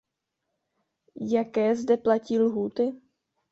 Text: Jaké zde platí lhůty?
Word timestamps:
Jaké 1.31 1.75
zde 1.75 1.97
platí 1.97 2.39
lhůty? 2.39 3.01